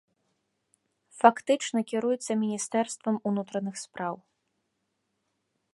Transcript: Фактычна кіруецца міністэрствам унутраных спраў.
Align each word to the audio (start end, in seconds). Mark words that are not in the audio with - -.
Фактычна 1.21 1.79
кіруецца 1.91 2.31
міністэрствам 2.43 3.15
унутраных 3.33 3.75
спраў. 3.83 4.15